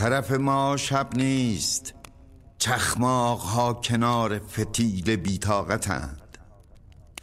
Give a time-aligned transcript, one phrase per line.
[0.00, 1.94] طرف ما شب نیست.
[2.58, 6.38] چخماق ها کنار فتیل بیتاقتند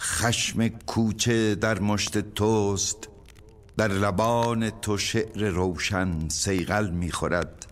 [0.01, 2.97] خشم کوچه در مشت توست.
[3.77, 7.65] در لبان تو شعر روشن سیغل می‌خورد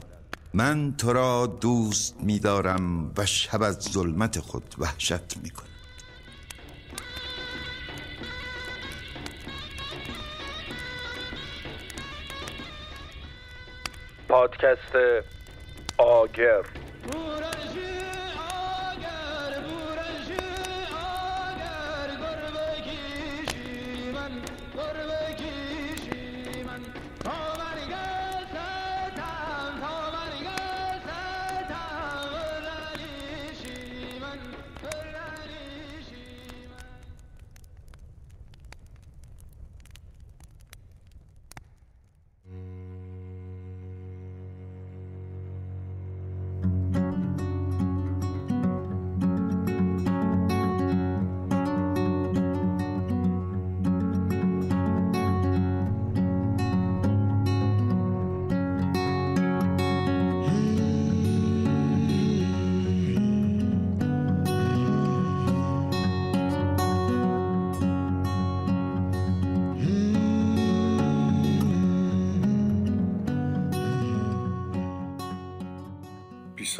[0.54, 5.75] من تو را دوست میدارم و شب از ظلمت خود وحشت می‌کنم
[14.36, 14.96] پادکست
[15.98, 16.64] آگر.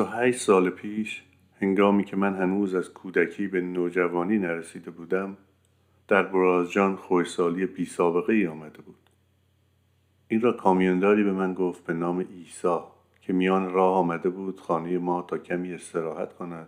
[0.04, 1.24] هشت سال پیش
[1.62, 5.38] هنگامی که من هنوز از کودکی به نوجوانی نرسیده بودم
[6.08, 8.96] در برازجان خوشسالی بی سابقه ای آمده بود.
[10.28, 14.98] این را کامیونداری به من گفت به نام ایسا که میان راه آمده بود خانه
[14.98, 16.68] ما تا کمی استراحت کند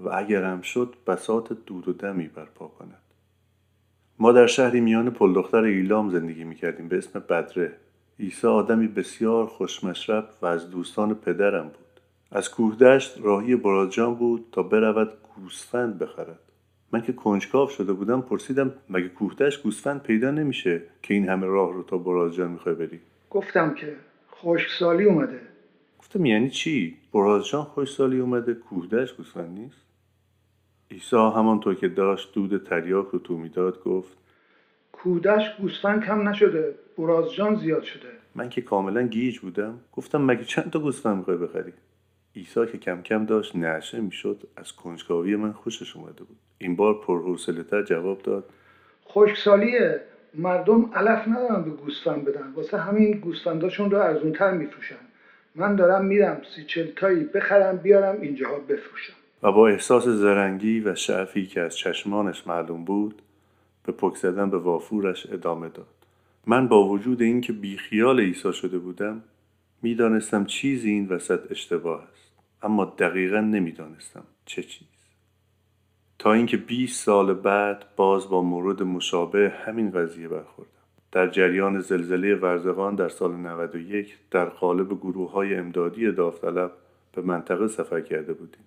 [0.00, 3.02] و اگرم شد بسات دود و دمی برپا کند.
[4.18, 7.72] ما در شهری میان پلدختر ایلام زندگی می‌کردیم به اسم بدره.
[8.20, 11.83] عیسی آدمی بسیار خوشمشرب و از دوستان پدرم بود.
[12.34, 16.38] از کوهدشت راهی برادجان بود تا برود گوسفند بخرد.
[16.92, 21.72] من که کنجکاو شده بودم پرسیدم مگه کوهدشت گوسفند پیدا نمیشه که این همه راه
[21.72, 23.00] رو تا برادجان می‌خوای بری؟
[23.30, 23.96] گفتم که
[24.32, 25.40] خشکسالی اومده.
[25.98, 29.80] گفتم یعنی چی؟ برادجان خشکسالی اومده کوهدشت گوسفند نیست؟
[30.90, 34.18] عیسی همانطور که داشت دود تریاک رو تو می‌داد گفت
[34.92, 38.08] کودش گوسفند کم نشده برازجان زیاد شده.
[38.34, 41.72] من که کاملا گیج بودم گفتم مگه چند تا گوسفند می‌خوای بخری؟
[42.36, 46.36] عیسی که کم کم داشت نعشه می‌شد از کنجکاوی من خوشش اومده بود.
[46.58, 47.00] این بار
[47.70, 48.44] تر جواب داد.
[49.08, 50.00] خشکسالیه
[50.34, 52.52] مردم علف ندارن به گوسفند بدن.
[52.56, 54.96] واسه همین گوسفنداشون رو ارزونتر میفروشن.
[55.54, 59.12] من دارم میرم سی چلتایی بخرم بیارم اینجاها بفروشم.
[59.42, 63.22] و با احساس زرنگی و شعفی که از چشمانش معلوم بود
[63.86, 65.86] به پک زدن به وافورش ادامه داد.
[66.46, 69.22] من با وجود اینکه بیخیال عیسی شده بودم
[69.84, 74.88] می‌دانستم چیزی این وسط اشتباه است اما دقیقا نمی‌دانستم چه چیز.
[76.18, 80.70] تا اینکه 20 سال بعد باز با مورد مشابه همین قضیه برخوردم.
[81.12, 86.72] در جریان زلزله ورزقان در سال 91 در قالب گروه های امدادی داوطلب
[87.12, 88.64] به منطقه سفر کرده بودیم.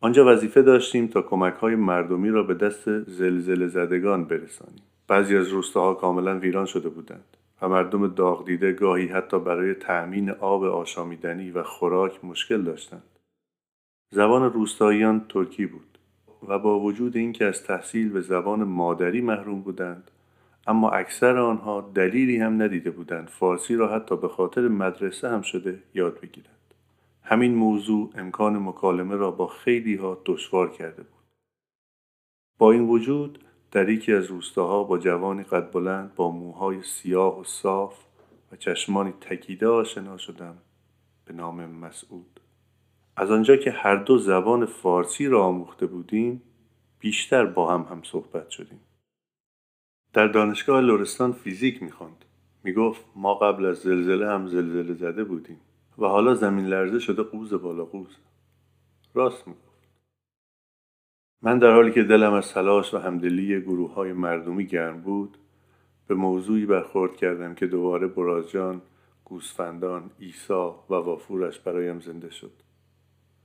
[0.00, 4.82] آنجا وظیفه داشتیم تا کمک های مردمی را به دست زلزله زدگان برسانیم.
[5.08, 7.36] بعضی از روستاها کاملا ویران شده بودند.
[7.62, 13.02] و مردم داغ دیده گاهی حتی برای تأمین آب آشامیدنی و خوراک مشکل داشتند.
[14.10, 15.98] زبان روستاییان ترکی بود
[16.48, 20.10] و با وجود اینکه از تحصیل به زبان مادری محروم بودند
[20.66, 25.82] اما اکثر آنها دلیلی هم ندیده بودند فارسی را حتی به خاطر مدرسه هم شده
[25.94, 26.74] یاد بگیرند.
[27.22, 31.22] همین موضوع امکان مکالمه را با خیلی ها دشوار کرده بود.
[32.58, 37.44] با این وجود در یکی از روستاها با جوانی قد بلند با موهای سیاه و
[37.44, 37.98] صاف
[38.52, 40.58] و چشمانی تکیده آشنا شدم
[41.24, 42.40] به نام مسعود.
[43.16, 46.42] از آنجا که هر دو زبان فارسی را آموخته بودیم
[46.98, 48.80] بیشتر با هم هم صحبت شدیم.
[50.12, 52.24] در دانشگاه لورستان فیزیک می‌خواند.
[52.64, 55.60] می‌گفت ما قبل از زلزله هم زلزله زده بودیم
[55.98, 58.16] و حالا زمین لرزه شده قوز بالا قوز.
[59.14, 59.71] راست می‌گفت.
[61.44, 65.38] من در حالی که دلم از تلاش و همدلی گروه های مردمی گرم بود
[66.06, 68.82] به موضوعی برخورد کردم که دوباره برازجان
[69.24, 72.52] گوسفندان ایسا و وافورش برایم زنده شد.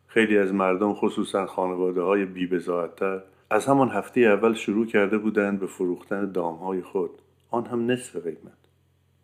[0.07, 5.67] خیلی از مردم خصوصا خانواده های بیبزاعتر از همان هفته اول شروع کرده بودند به
[5.67, 7.11] فروختن دامهای خود.
[7.51, 8.57] آن هم نصف قیمت.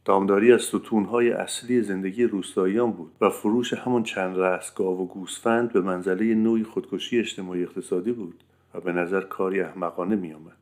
[0.06, 5.74] دامداری از ستونهای اصلی زندگی روستاییان بود و فروش همون چند رأس گاو و گوسفند
[5.74, 8.44] به منزله نوعی خودکشی اجتماعی اقتصادی بود.
[8.74, 10.58] و به نظر کاری احمقانه می آمد.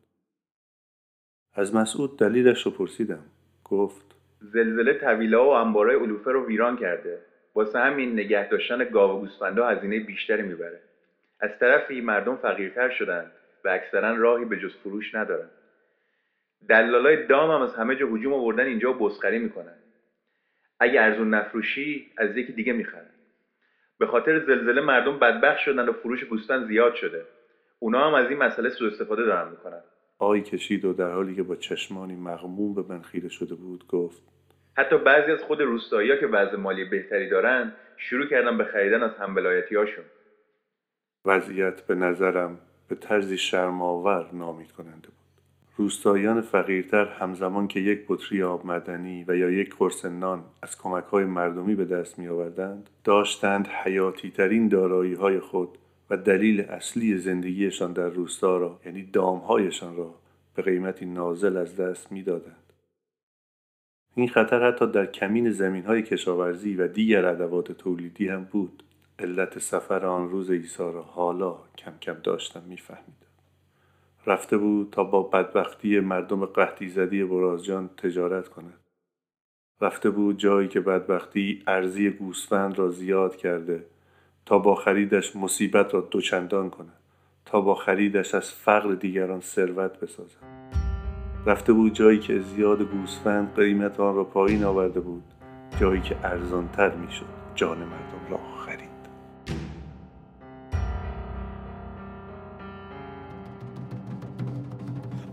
[1.53, 3.25] از مسعود دلیلش رو پرسیدم.
[3.63, 4.05] گفت
[4.41, 7.19] زلزله طویله و انبارای علوفه رو ویران کرده.
[7.55, 10.79] واسه همین نگه داشتن گاو و گوسفندا هزینه بیشتری می‌بره.
[11.39, 13.31] از طرفی مردم فقیرتر شدن
[13.63, 15.49] و اکثرا راهی به جز فروش ندارن
[16.69, 19.75] دلالای دام هم از همه جا هجوم آوردن اینجا و بسخری می‌کنن.
[20.79, 23.09] اگه ارزون نفروشی از یکی دیگه می‌خرن.
[23.97, 27.25] به خاطر زلزله مردم بدبخت شدن و فروش گوسفند زیاد شده.
[27.83, 29.81] اونا هم از این مسئله سوء استفاده دارن می‌کنن.
[30.19, 34.21] آی کشید و در حالی که با چشمانی مغموم به من خیره شده بود گفت
[34.77, 39.11] حتی بعضی از خود روستایی که وضع مالی بهتری دارن شروع کردن به خریدن از
[39.19, 40.03] همولایتی هاشون
[41.25, 45.41] وضعیت به نظرم به طرزی شرماور نامید کننده بود.
[45.77, 51.03] روستاییان فقیرتر همزمان که یک بطری آب مدنی و یا یک قرص نان از کمک
[51.03, 55.77] های مردمی به دست می آوردند داشتند حیاتی ترین دارایی های خود
[56.11, 60.15] و دلیل اصلی زندگیشان در روستا را یعنی دامهایشان را
[60.55, 62.73] به قیمتی نازل از دست می‌دادند.
[64.15, 68.83] این خطر حتی در کمین زمین های کشاورزی و دیگر ادوات تولیدی هم بود.
[69.19, 73.31] علت سفر آن روز عیسی را حالا کم کم داشتم میفهمیدم.
[74.25, 78.79] رفته بود تا با بدبختی مردم قحطی زدی برازجان تجارت کند.
[79.81, 83.85] رفته بود جایی که بدبختی ارزی گوسفند را زیاد کرده
[84.45, 86.93] تا با خریدش مصیبت را دوچندان کند
[87.45, 90.51] تا با خریدش از فقر دیگران ثروت بسازد.
[91.45, 95.23] رفته بود جایی که زیاد گوسفند قیمت آن را پایین آورده بود
[95.79, 98.50] جایی که ارزانتر می‌شد جان مردم را.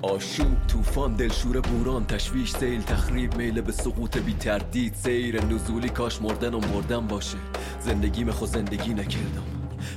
[0.09, 6.23] آشوب طوفان دلشور بوران تشویش سیل تخریب میل به سقوط بی تردید سیر نزولی کاش
[6.23, 7.39] مردن و مردن باشه.
[7.81, 9.43] زندگی خود زندگی نکردم.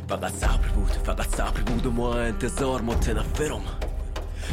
[0.10, 3.62] فقط صبر بود فقط صبر بود و ما انتظار متنفرم.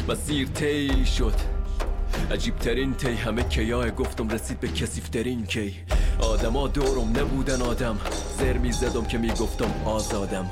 [0.09, 1.33] مسیر تی شد.
[2.31, 5.75] عجیب ترین تی همه کیاه گفتم رسید به کسیفترین کی.
[6.21, 7.97] آدما دورم نبودن آدم.
[8.39, 10.51] زر می زدم که می‌گفتم آزادم.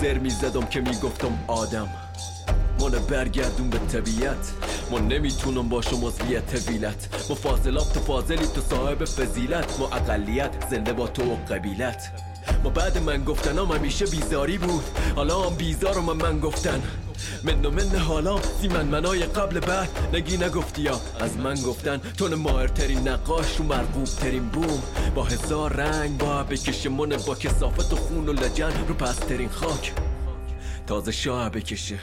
[0.00, 2.05] زر می زدم که می‌گفتم آدم.
[2.80, 4.52] من برگردون به طبیعت.
[4.90, 9.80] ما نمی‌تونم باشم عضویت طویلت ما فاضلاب تو فاضلی تو صاحب فضیلت.
[9.80, 12.12] ما اقلیت زنده با تو و قبیلت.
[12.64, 14.84] ما بعد من گفتنم همیشه بیزاری بود.
[15.16, 16.82] حالا هم بیزار من من گفتن.
[17.44, 19.88] من و من حالا زی من منای قبل بعد.
[20.12, 20.88] نگی نگفتی
[21.20, 21.98] از من گفتن.
[21.98, 24.82] تون ماهرترین نقاش رو مرغوب ترین بوم.
[25.14, 28.72] با هزار رنگ با بکشه من با کسافت و خون و لجن.
[28.88, 29.92] رو پسترین خاک.
[30.86, 31.98] تازه شاه بکشه.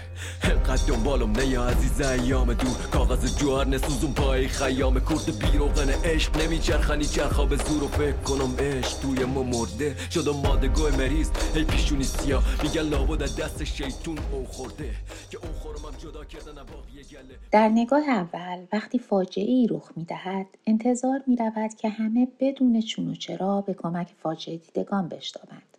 [0.67, 4.93] قد دنبالم نه یا عزیز ایام دور کاغذ جوهر نسوزون پای خیام.
[4.99, 9.95] کرد بیروغن عشق نمیچرخنی چرخا به زور و فکر کنم عشق توی ما مرده.
[10.11, 12.43] شدم مادگاه مریض هی پیشونی سیاه.
[12.63, 14.91] میگن لابد دست شیطون او خورده.
[15.31, 16.53] که او خورم جدا کردن
[17.11, 17.35] گله.
[17.51, 23.09] در نگاه اول وقتی فاجعه ای رخ می‌دهد انتظار می رود که همه بدون چون
[23.09, 25.72] و چرا به کمک فاجعه دیدگان بشتابند.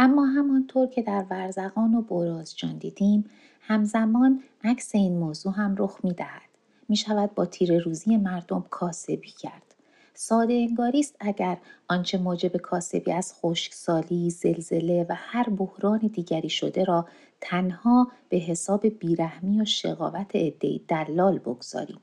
[0.00, 3.24] اما همانطور که در ورزقان و برازجان دیدیم
[3.60, 6.48] همزمان عکس این موضوع هم رخ می دهد.
[6.88, 9.74] می شود با تیر روزی مردم کاسبی کرد.
[10.14, 11.58] ساده انگاری است اگر
[11.88, 17.08] آنچه موجب کاسبی از خشکسالی، زلزله و هر بحران دیگری شده را
[17.40, 22.00] تنها به حساب بیرحمی و شقاوت عدهای دلال بگذاریم.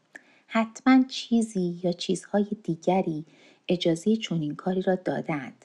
[0.47, 3.25] حتما چیزی یا چیزهای دیگری
[3.67, 5.64] اجازه چنین کاری را دادند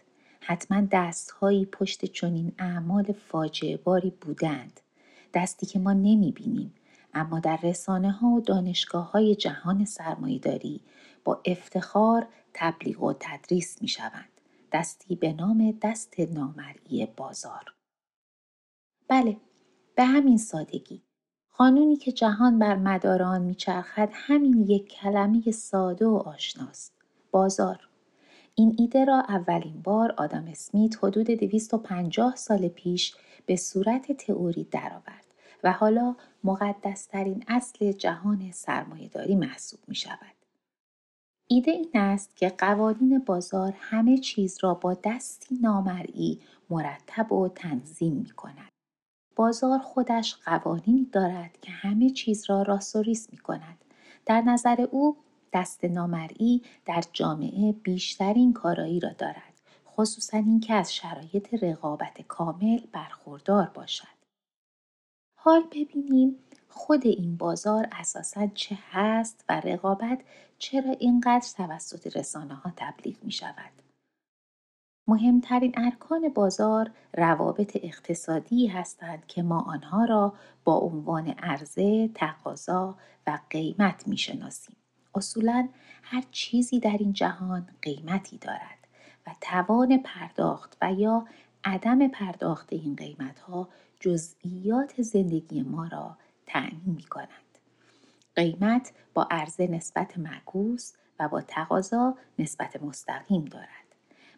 [0.50, 4.80] حتما دستهایی پشت چنین اعمال فاجعه باری بودند
[5.34, 6.74] دستی که ما نمی بینیم
[7.14, 9.86] اما در رسانه ها و دانشگاه های جهان
[10.42, 10.80] داری
[11.24, 14.28] با افتخار تبلیغ و تدریس می شوند.
[14.72, 17.74] دستی به نام دست نامرئی بازار.
[19.08, 19.36] بله،
[19.94, 21.02] به همین سادگی.
[21.56, 26.92] قانونی که جهان بر مدار آن میچرخد همین یک کلمه ساده و آشناست.
[27.30, 27.89] بازار.
[28.60, 33.14] این ایده را اولین بار آدم اسمیت حدود 250 سال پیش
[33.46, 35.26] به صورت تئوری درآورد
[35.64, 40.34] و حالا مقدسترین اصل جهان سرمایهداری محسوب می شود.
[41.46, 46.40] ایده این است که قوانین بازار همه چیز را با دستی نامرئی
[46.70, 48.72] مرتب و تنظیم می کند.
[49.36, 53.84] بازار خودش قوانینی دارد که همه چیز را راستوریس می کند.
[54.26, 55.16] در نظر او
[55.52, 63.70] دست نامرئی در جامعه بیشترین کارایی را دارد خصوصا اینکه از شرایط رقابت کامل برخوردار
[63.74, 64.20] باشد
[65.42, 66.36] حال ببینیم
[66.68, 70.20] خود این بازار اساسا چه هست و رقابت
[70.58, 73.72] چرا اینقدر توسط رسانه ها تبلیغ می شود.
[75.08, 83.38] مهمترین ارکان بازار روابط اقتصادی هستند که ما آنها را با عنوان عرضه، تقاضا و
[83.50, 84.76] قیمت می شناسیم.
[85.14, 85.68] اصولا
[86.02, 88.78] هر چیزی در این جهان قیمتی دارد
[89.26, 91.26] و توان پرداخت و یا
[91.64, 93.68] عدم پرداخت این قیمت ها
[94.00, 97.58] جزئیات زندگی ما را تعیین می کنند.
[98.36, 103.68] قیمت با عرضه نسبت معکوس و با تقاضا نسبت مستقیم دارد.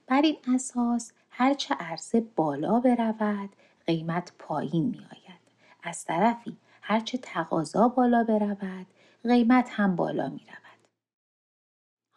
[0.06, 3.50] بر این اساس هرچه عرضه بالا برود
[3.86, 5.42] قیمت پایین می آید.
[5.82, 8.86] از طرفی هرچه تقاضا بالا برود
[9.24, 10.61] قیمت هم بالا می رود.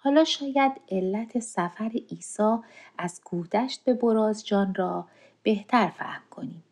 [0.06, 2.58] حالا شاید علت سفر عیسی
[2.98, 5.06] از کوهدشت به برازجان را
[5.44, 6.64] بهتر فهم کنیم.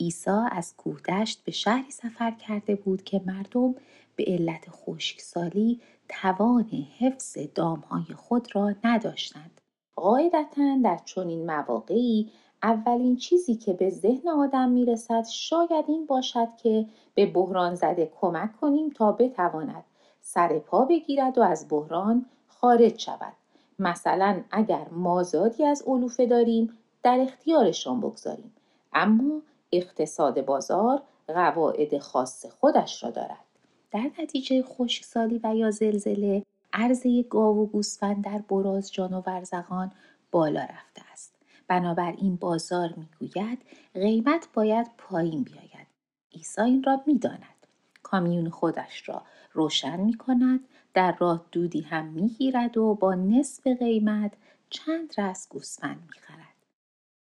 [0.00, 3.74] عیسی از کوهدشت به شهری سفر کرده بود که مردم
[4.16, 9.60] به علت خشکسالی توان حفظ دامهای خود را نداشتند.
[9.96, 12.30] قاعدتا در چنین مواقعی
[12.62, 18.56] اولین چیزی که به ذهن آدم می‌رسد شاید این باشد که به بحران زده کمک
[18.60, 19.84] کنیم تا بتواند
[20.20, 22.26] سر پا بگیرد و از بحران
[22.64, 23.32] خارج شود.
[23.78, 28.52] مثلا اگر مازادی از علوفه داریم در اختیارشان بگذاریم.
[28.92, 29.42] اما
[29.72, 33.44] اقتصاد بازار قواعد خاص خودش را دارد.
[33.90, 36.42] در نتیجه خشکسالی و یا زلزله
[36.72, 39.92] عرضه گاو و گوسفند در برازجان و ورزغان
[40.30, 41.34] بالا رفته است.
[41.68, 43.58] بنابراین بازار می‌گوید
[43.94, 45.86] قیمت باید پایین بیاید.
[46.32, 47.66] عیسی این را می‌داند.
[48.02, 50.60] کامیون خودش را روشن می کند
[50.94, 54.32] در راه دودی هم می‌گیرد و با نصف قیمت
[54.70, 56.54] چند رس گوسفند می‌خرد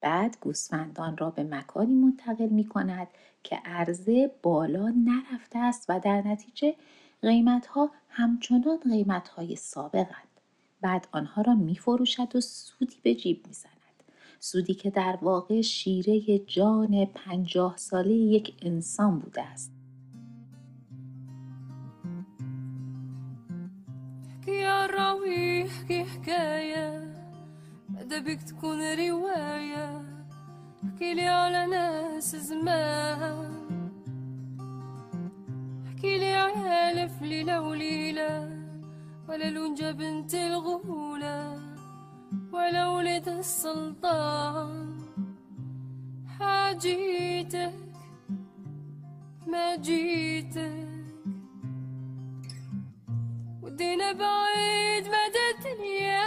[0.02, 3.08] بعد گوسفندان را به مکانی منتقل می کند
[3.44, 6.76] که عرضه بالا نرفته است و در نتیجه
[7.22, 10.28] قیمت ها همچنان قیمت های سابقند.
[10.82, 13.72] بعد آنها را می فروشد و سودی به جیب می زند.
[14.40, 19.81] سودی که در واقع شیره جان پنجاه ساله یک انسان بوده است.
[28.32, 30.02] بك تكون رواية؟
[30.86, 33.52] احكيلي على ناس زمان.
[35.88, 38.50] احكيلي على ألف ليلة وليلة
[39.30, 41.60] ولا لونجا بنت الغولة
[42.54, 44.98] ولا ولد السلطان.
[46.40, 47.74] حاجيتك
[49.48, 50.91] ما جيتك.
[53.82, 56.22] ودينا بعيد مدى الدنيا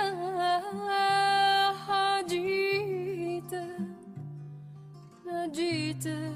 [5.52, 6.32] جيته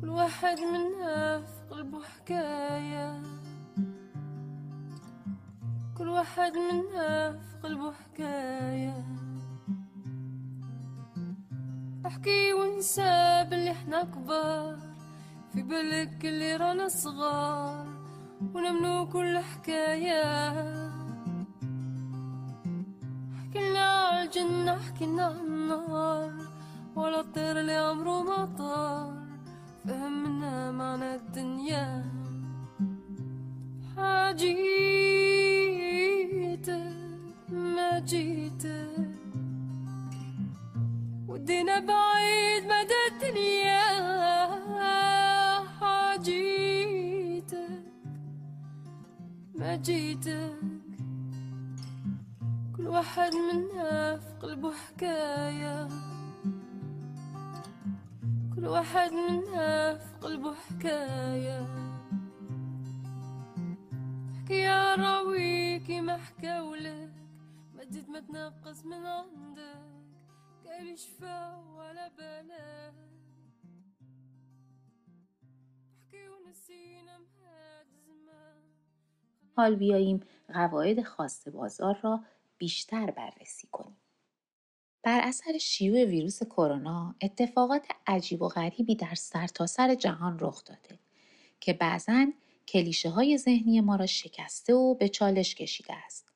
[0.00, 3.22] كل واحد منا في قلبه حكاية
[5.98, 9.04] كل واحد منا في قلبه حكاية
[12.06, 14.78] احكي وانسى باللي إحنا كبار
[15.52, 17.95] في بالك اللي رانا صغار.
[18.54, 20.24] ونمنو كل حكاية.
[23.38, 26.32] حكينا عالجنة حكينا عالنار
[26.96, 29.26] ولا الطير اللي عمره ما طار.
[29.84, 32.04] فهمنا معنى الدنيا.
[33.96, 35.65] حاجيتك
[49.76, 50.58] جيتك.
[52.76, 55.88] كل واحد منا في قلبه حكاية.
[58.54, 61.66] كل واحد منها في قلبه حكاية.
[64.38, 67.12] حكاية راويكي ما حكاولك
[67.74, 69.86] مدد ما تنقص من عندك.
[70.66, 72.08] قال شفا ولا
[76.06, 77.35] حكي ونسينا زمان
[79.56, 80.20] حال بیاییم
[80.54, 82.20] قواعد خاص بازار را
[82.58, 83.96] بیشتر بررسی کنیم.
[85.02, 90.98] بر اثر شیوع ویروس کرونا اتفاقات عجیب و غریبی در سرتاسر سر جهان رخ داده
[91.60, 92.26] که بعضا
[92.68, 96.32] کلیشه های ذهنی ما را شکسته و به چالش کشیده است.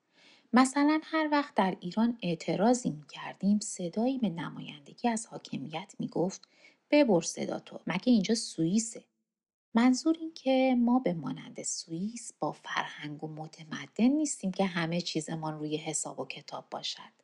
[0.52, 6.48] مثلا هر وقت در ایران اعتراضی می کردیم صدایی به نمایندگی از حاکمیت می گفت
[6.90, 9.04] ببر صدا تو مگه اینجا سوئیسه
[9.74, 15.58] منظور این که ما به مانند سوئیس با فرهنگ و متمدن نیستیم که همه چیزمان
[15.58, 17.20] روی حساب و کتاب باشد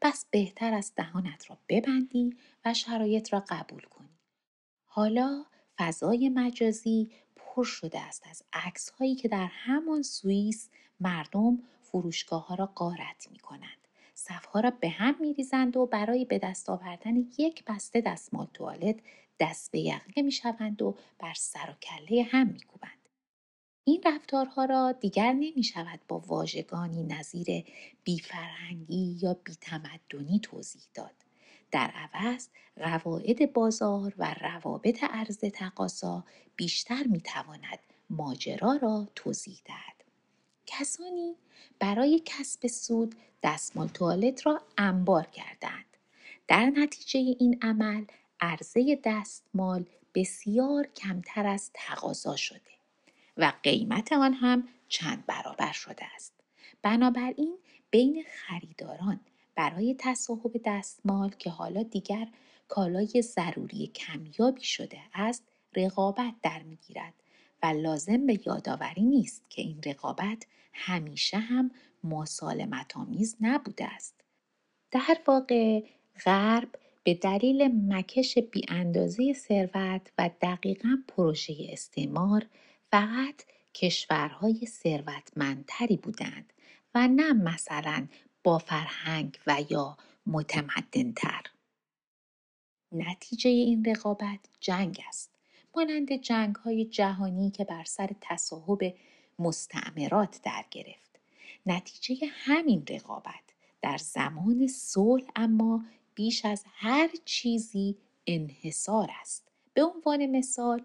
[0.00, 4.18] پس بهتر است دهانت را ببندی و شرایط را قبول کنی.
[4.84, 5.44] حالا
[5.78, 10.68] فضای مجازی پر شده است از عکس هایی که در همان سوئیس
[11.00, 13.88] مردم فروشگاه ها را قارت می کنند.
[14.14, 18.96] صفها را به هم می ریزند و برای به دست آوردن یک بسته دستمال توالت
[19.40, 23.08] دست به یقه می شوند و بر سر و کله هم می کوبند.
[23.84, 27.64] این رفتارها را دیگر نمی شود با واژگانی نظیر
[28.04, 31.14] بیفرهنگی یا بیتمدنی توضیح داد.
[31.70, 36.24] در عوض قواعد بازار و روابط عرض تقاضا
[36.56, 37.78] بیشتر می تواند
[38.10, 40.04] ماجرا را توضیح دهد.
[40.66, 41.34] کسانی
[41.78, 45.96] برای کسب سود دستمال توالت را انبار کردند.
[46.48, 48.04] در نتیجه این عمل
[48.40, 52.60] عرضه دستمال بسیار کمتر از تقاضا شده
[53.36, 56.32] و قیمت آن هم چند برابر شده است.
[56.82, 57.58] بنابراین
[57.90, 59.20] بین خریداران
[59.54, 62.28] برای تصاحب دستمال که حالا دیگر
[62.68, 65.44] کالای ضروری کمیابی شده است
[65.76, 67.14] رقابت در می‌گیرد
[67.62, 71.70] و لازم به یادآوری نیست که این رقابت همیشه هم
[72.04, 74.14] مسالمت آمیز نبوده است.
[74.90, 75.82] در واقع
[76.24, 76.68] غرب
[77.08, 82.46] به دلیل مکش بیاندازه ثروت و دقیقا پروژه استعمار
[82.90, 83.42] فقط
[83.74, 86.52] کشورهای ثروتمندتری بودند
[86.94, 88.06] و نه مثلا
[88.44, 89.96] با فرهنگ و یا
[90.26, 91.42] متمدنتر.
[92.92, 95.30] نتیجه این رقابت جنگ است.
[95.76, 98.94] مانند جنگ های جهانی که بر سر تصاحب
[99.38, 101.20] مستعمرات در گرفت.
[101.66, 103.44] نتیجه همین رقابت
[103.82, 105.84] در زمان صلح اما
[106.18, 107.96] بیش از هر چیزی
[108.26, 109.48] انحصار است.
[109.74, 110.82] به عنوان مثال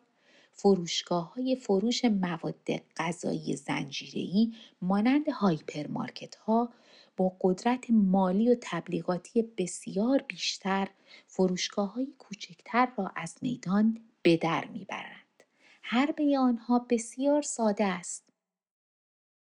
[0.52, 6.70] فروشگاه های فروش مواد غذایی زنجیره‌ای مانند هایپرمارکت ها
[7.18, 10.88] با قدرت مالی و تبلیغاتی بسیار بیشتر
[11.28, 15.44] فروشگاه های کوچکتر را از میدان به در می‌برند.
[15.82, 18.24] حربه آنها بسیار ساده است.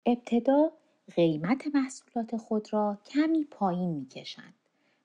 [0.06, 0.72] ابتدا
[1.16, 4.57] قیمت محصولات خود را کمی پایین می‌کشند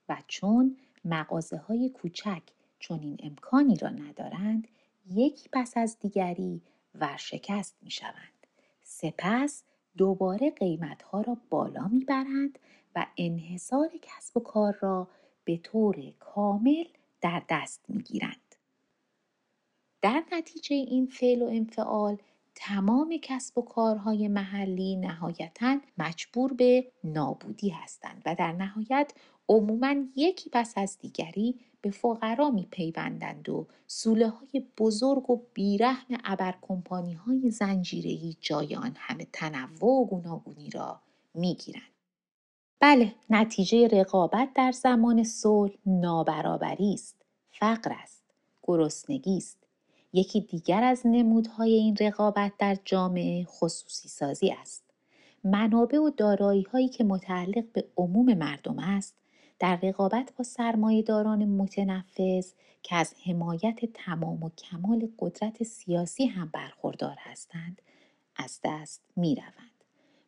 [0.09, 2.41] و چون مغازه های کوچک
[2.79, 4.67] چنین امکانی را ندارند
[5.11, 6.61] یکی پس از دیگری
[6.95, 8.47] ورشکست می شوند.
[8.83, 9.63] سپس
[9.97, 12.59] دوباره قیمت ها را بالا می برند
[12.95, 15.07] و انحصار کسب و کار را
[15.43, 16.85] به طور کامل
[17.21, 18.55] در دست می گیرند.
[20.01, 22.17] در نتیجه این فعل و انفعال
[22.55, 29.13] تمام کسب و کارهای محلی نهایتا مجبور به نابودی هستند و در نهایت
[29.49, 36.17] عموما یکی پس از دیگری به فقرا می پیوندند و سوله های بزرگ و بیرحم
[36.23, 40.99] ابر کمپانی های زنجیرهی جای آن همه تنوع و گوناگونی را
[41.33, 41.93] می گیرند.
[42.79, 47.15] بله نتیجه رقابت در زمان صلح نابرابری است
[47.51, 48.23] فقر است
[48.63, 49.57] گرسنگی است
[50.13, 54.83] یکی دیگر از نمودهای این رقابت در جامعه خصوصی سازی است
[55.43, 59.15] منابع و دارایی هایی که متعلق به عموم مردم است
[59.63, 62.51] در رقابت با سرمایهداران متنفذ
[62.83, 67.81] که از حمایت تمام و کمال قدرت سیاسی هم برخوردار هستند
[68.35, 69.83] از دست می روند.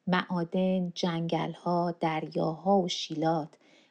[0.07, 3.49] معادن، جنگلها، دریاها و شیلات،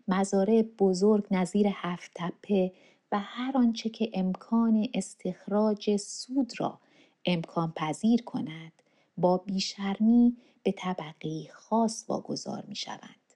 [0.09, 2.73] مزارع بزرگ نظیر هفت تپه
[3.13, 6.79] و هر آنچه که امکان استخراج سود را
[7.27, 8.73] امکان پذیر کند
[9.19, 13.35] با بیشرمی به طبقه خاص واگذار می شوند.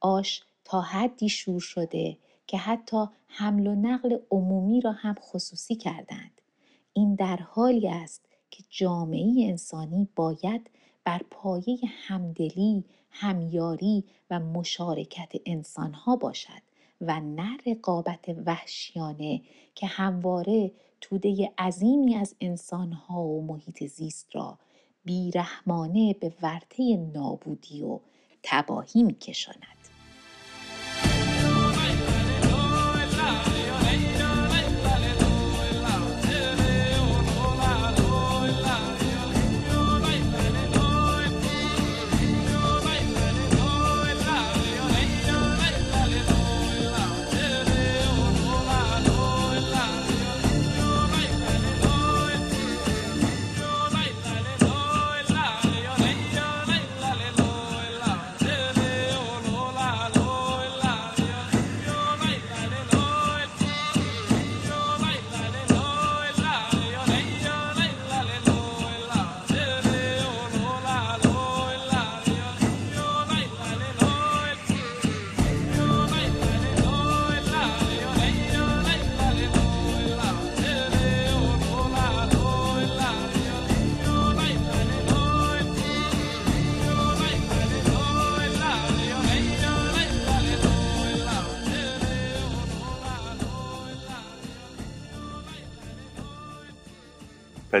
[0.00, 6.40] آش تا حدی شور شده که حتی حمل و نقل عمومی را هم خصوصی کردند.
[6.92, 10.70] این در حالی است که جامعه انسانی باید
[11.04, 16.62] بر پایه همدلی، همیاری و مشارکت انسانها باشد
[17.00, 19.40] و نه رقابت وحشیانه
[19.74, 24.58] که همواره توده عظیمی از انسانها و محیط زیست را
[25.04, 28.00] بیرحمانه به ورطه نابودی و
[28.42, 29.75] تباهی میکشاند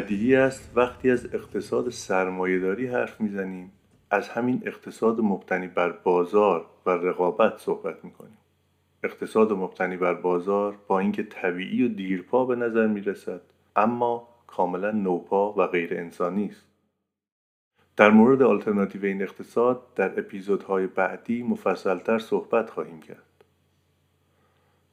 [0.06, 0.72] بدیهی است.
[0.74, 3.72] وقتی از اقتصاد سرمایهداری حرف می‌زنیم
[4.10, 8.38] از همین اقتصاد مبتنی بر بازار و رقابت صحبت می‌کنیم.
[9.02, 13.40] اقتصاد مبتنی بر بازار با اینکه طبیعی و دیرپا به نظر می‌رسد
[13.76, 16.66] اما کاملا نوپا و غیر انسانی است.
[17.96, 23.44] در مورد آلترناتیو این اقتصاد در اپیزودهای بعدی مفصلتر صحبت خواهیم کرد.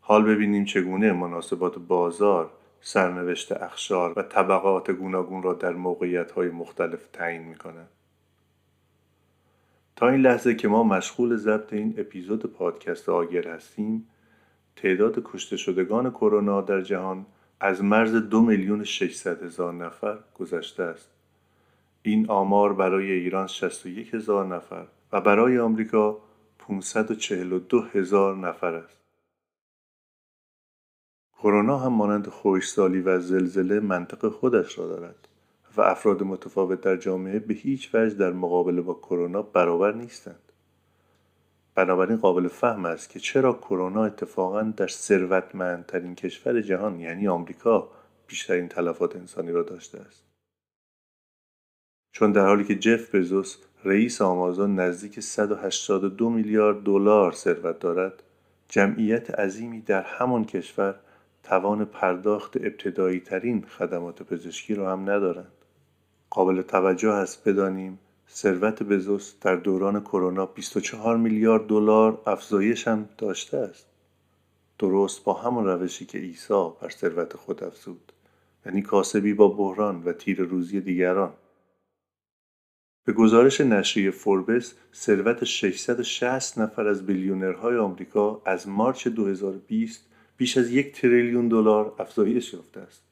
[0.02, 2.52] حال ببینیم چگونه مناسبات بازار
[2.86, 7.88] سرنوشت اخشار و طبقات گوناگون را در موقعیت مختلف تعیین می کند.
[9.96, 14.08] تا این لحظه که ما مشغول ضبط این اپیزود پادکست آگر هستیم
[14.76, 17.26] تعداد کشته شدگان کرونا در جهان
[17.60, 21.10] از مرز دو میلیون 600 هزار نفر گذشته است.
[22.02, 26.18] این آمار برای ایران 61 هزار نفر و برای آمریکا
[26.60, 29.03] 542 هزار نفر است.
[31.44, 35.28] کرونا هم مانند خوشسالی و زلزله منطق خودش را دارد
[35.78, 40.52] و افراد متفاوت در جامعه به هیچ وجه در مقابله با کرونا برابر نیستند.
[41.76, 47.90] بنابراین قابل فهم است که چرا کرونا اتفاقا در ثروتمندترین کشور جهان یعنی آمریکا
[48.28, 50.24] بیشترین تلفات انسانی را داشته است.
[52.12, 58.24] چون در حالی که جف بزوس رئیس آمازون نزدیک 182 میلیارد دلار ثروت دارد
[58.70, 60.96] جمعیت عظیمی در همان کشور
[61.44, 65.52] توان پرداخت ابتدایی ترین خدمات پزشکی را هم ندارند.
[66.30, 73.58] قابل توجه است بدانیم ثروت بزوس در دوران کرونا 24 میلیارد دلار افزایش هم داشته
[73.58, 73.88] است.
[74.80, 78.12] درست با همان روشی که عیسی بر ثروت خود افزود
[78.66, 81.34] یعنی کاسبی با بحران و تیر روزی دیگران
[83.06, 90.72] به گزارش نشریه فوربس ثروت 660 نفر از بیلیونرهای آمریکا از مارچ 2020 بیش از
[90.72, 93.04] یک تریلیون دلار افزایش یافته است.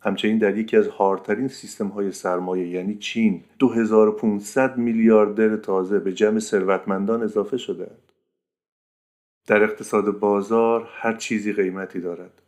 [0.00, 6.38] همچنین در یکی از هارترین سیستم های سرمایه یعنی چین 2500 میلیاردر تازه به جمع
[6.38, 7.90] ثروتمندان اضافه شده
[9.46, 12.42] در اقتصاد بازار هر چیزی قیمتی دارد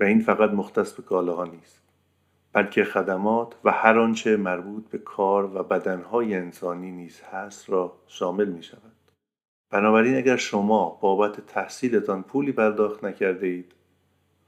[0.00, 1.82] و این فقط مختص به کالاها نیست
[2.52, 8.48] بلکه خدمات و هر آنچه مربوط به کار و بدنهای انسانی نیز هست را شامل
[8.48, 8.95] می شود.
[9.76, 13.72] بنابراین اگر شما بابت تحصیلتان پولی پرداخت نکرده اید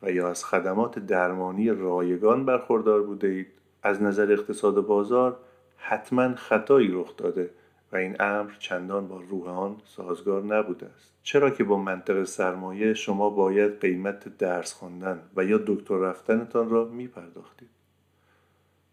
[0.02, 3.46] و یا از خدمات درمانی رایگان برخوردار بوده اید
[3.82, 5.36] از نظر اقتصاد بازار
[5.76, 7.50] حتما خطایی رخ داده
[7.92, 11.12] و این امر چندان با روح آن سازگار نبوده است.
[11.22, 16.84] چرا که با منطق سرمایه شما باید قیمت درس خواندن و یا دکتر رفتنتان را
[16.84, 17.70] می پرداختید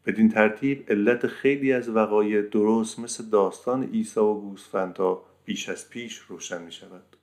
[0.05, 6.17] بدین ترتیب علت خیلی از وقایع درست مثل داستان عیسی و گوسفندها بیش از پیش
[6.17, 7.15] روشن می شود.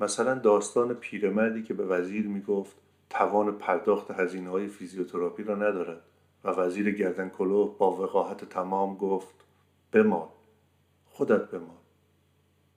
[0.00, 2.76] مثلا داستان پیرمردی که به وزیر می گفت
[3.10, 6.02] توان پرداخت هزینه های فیزیوتراپی را ندارد
[6.44, 9.34] و وزیر گردن کلفت با وقاحت تمام گفت
[9.92, 10.28] بمال
[11.04, 11.76] خودت بمال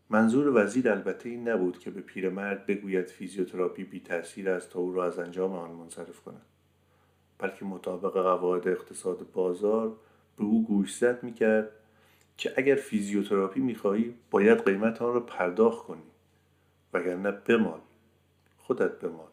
[0.10, 4.93] منظور وزیر البته این نبود که به پیرمرد بگوید فیزیوتراپی بی تاثیر است تا او
[4.93, 6.46] را از انجام آن منصرف کند
[7.38, 9.96] بلکه مطابق قواعد اقتصاد بازار
[10.38, 11.69] به او گوشزد می‌کرد
[12.38, 16.12] که اگر فیزیوتراپی می‌خواهی باید قیمت آن را پرداخت کنی
[16.93, 17.82] وگرنه بمال
[18.58, 19.28] خودت بمال.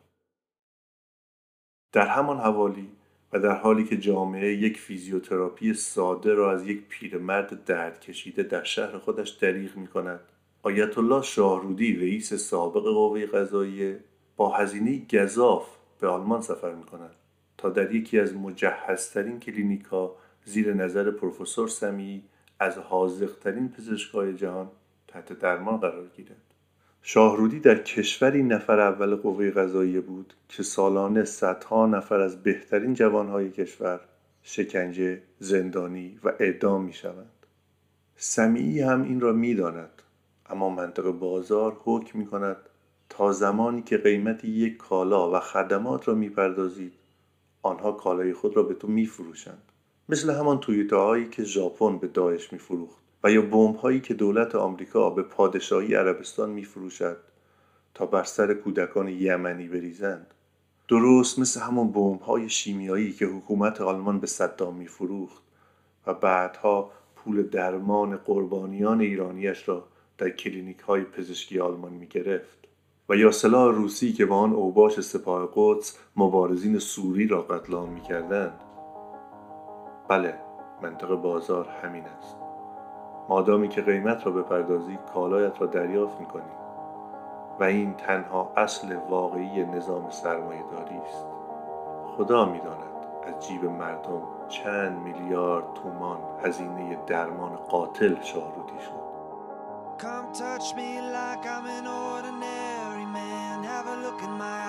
[1.93, 2.91] در همان حوالی
[3.33, 8.63] و در حالی که جامعه یک فیزیوتراپی ساده را از یک پیرمرد درد کشیده در
[8.63, 10.21] شهر خودش دریغ می کند
[10.63, 14.01] آیت الله شاهرودی رئیس سابق قوه قضاییه
[14.37, 15.69] با هزینه گزاف
[16.01, 17.15] به آلمان سفر می کند
[17.59, 22.23] تا در یکی از مجهزترین کلینیکا زیر نظر پروفسور سمی
[22.61, 24.71] از حاضقترین پزشکای جهان
[25.09, 26.37] تحت درمان قرار گیرد
[27.03, 33.51] شاهرودی در کشوری نفر اول قوه قضاییه بود که سالانه صدها نفر از بهترین جوانهای
[33.51, 34.01] کشور
[34.43, 37.47] شکنجه، زندانی و اعدام می شوند.
[38.17, 40.03] سمیعی هم این را می داند.
[40.47, 42.57] اما منطق بازار حکم می کند
[43.09, 46.93] تا زمانی که قیمت یک کالا و خدمات را می پردازید
[47.63, 49.70] آنها کالای خود را به تو می فروشند.
[50.11, 54.15] مثل همان تویوتا هایی که ژاپن به داعش می فروخت و یا بمب هایی که
[54.15, 57.17] دولت آمریکا به پادشاهی عربستان می فروشد
[57.95, 60.35] تا بر سر کودکان یمنی بریزند
[60.89, 65.43] درست مثل همون بمب های شیمیایی که حکومت آلمان به صدام می فروخت
[66.07, 69.85] و بعدها پول درمان قربانیان ایرانیش را
[70.19, 72.59] در کلینیک های پزشکی آلمان می گرفت
[73.09, 77.93] و یا سلاح روسی که با آن اوباش سپاه قدس مبارزین سوری را قتل عام
[77.93, 78.70] می کردند.
[80.11, 80.35] بله
[80.83, 82.37] منطق بازار همین است.
[83.29, 86.53] مادامی که قیمت را بپردازی کالایت را دریافت می‌کنی.
[87.61, 91.27] و این تنها اصل واقعی نظام سرمایه داری است.
[92.17, 99.01] خدا می‌داند از جیب مردم چند میلیارد تومان هزینه درمان قاتل شاهرودی شد.
[99.99, 102.70] Come touch me like I'm an ordinary.
[103.81, 104.61] Have a look in my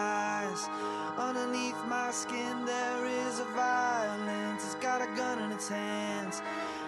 [0.47, 0.69] eyes.
[1.17, 4.63] Underneath my skin, there is a violence.
[4.63, 6.41] It's got a gun in its hands.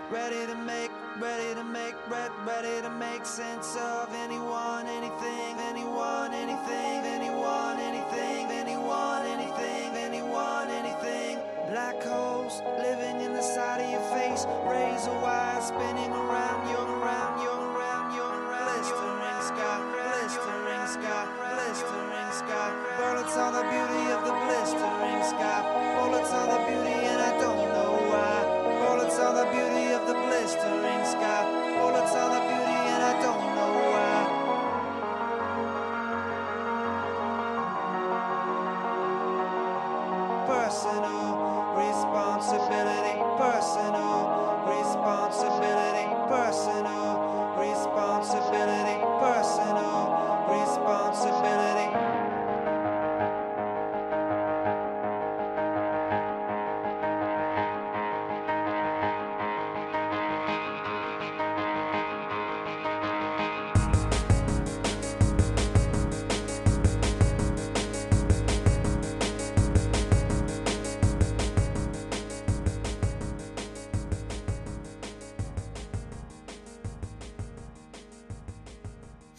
[0.09, 7.03] Ready to make, ready to make, ready to make sense of anyone, anything, anyone, anything,
[7.03, 11.39] anyone, anything, anyone, anything, anyone, anything.
[11.71, 14.45] Black holes living in the side of your face.
[14.63, 17.42] Razor wire spinning around, you're around, you're
[29.33, 31.02] the beauty of the blistering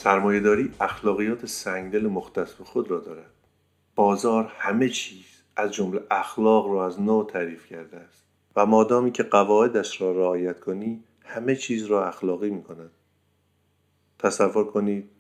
[0.05, 3.31] سرمایهداری اخلاقیات سنگدل مختص به خود را دارد.
[3.95, 5.25] بازار همه چیز
[5.57, 8.25] از جمله اخلاق را از نو تعریف کرده است
[8.57, 12.91] و مادامی که قواعدش را رعایت کنی همه چیز را اخلاقی می کند.
[14.19, 15.11] تصور کنید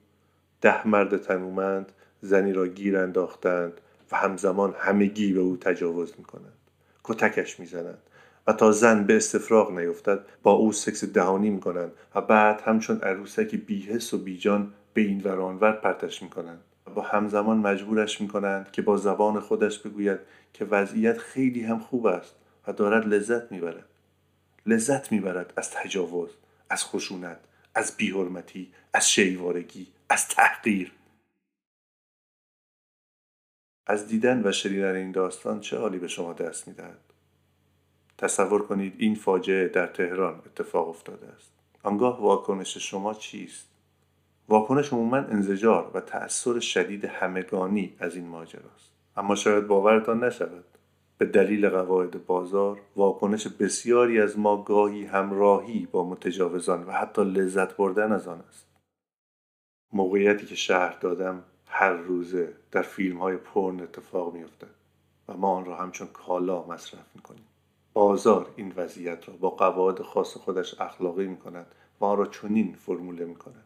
[0.60, 3.80] ده مرد تنومند زنی را گیر انداختند
[4.12, 6.58] و همزمان همگی به او تجاوز می کنند.
[7.04, 8.03] کتکش می زنند.
[8.46, 13.00] و تا زن به استفراغ نیفتد با او سکس دهانی می کنند و بعد همچون
[13.00, 18.20] عروسکی بیحس و بیجان به این ور آنور پرتش می کنند و با همزمان مجبورش
[18.20, 20.18] می کنند که با زبان خودش بگوید
[20.52, 22.34] که وضعیت خیلی هم خوب است
[22.66, 23.84] و دارد لذت می برد.
[24.66, 26.30] لذت می برد از تجاوز،
[26.70, 27.40] از خشونت،
[27.74, 30.92] از بیحرمتی، از شیوارگی، از تحقیر.
[33.86, 37.13] از دیدن و شنیدن این داستان چه حالی به شما دست می دهد؟
[38.18, 41.52] تصور کنید این فاجعه در تهران اتفاق افتاده است.
[41.82, 43.68] آنگاه واکنش شما چیست؟
[44.48, 48.90] واکنش عموما انزجار و تأثیر شدید همگانی از این ماجراست.
[49.16, 50.64] اما شاید باورتان نشود
[51.18, 57.76] به دلیل قواعد بازار واکنش بسیاری از ما گاهی همراهی با متجاوزان و حتی لذت
[57.76, 58.66] بردن از آن است.
[59.92, 64.74] موقعیتی که شهر دادم هر روزه در فیلم های پرن اتفاق میافتد
[65.28, 67.44] و ما آن را همچون کالا مصرف می‌کنیم.
[67.94, 71.66] بازار این وضعیت را با قواعد خاص خودش اخلاقی می کند
[72.00, 73.64] و را چنین فرموله می کند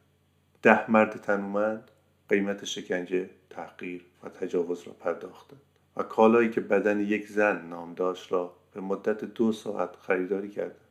[0.62, 1.90] ده مرد تنومند
[2.28, 5.60] قیمت شکنجه تحقیر و تجاوز را پرداختند.
[5.96, 10.88] و کالایی که بدن یک زن نام داشت را به مدت دو ساعت خریداری کردند.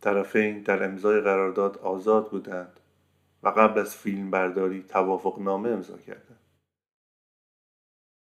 [0.00, 2.80] طرفین در امضای قرارداد آزاد بودند
[3.42, 6.40] و قبل از فیلم برداری توافق نامه امضا کردند.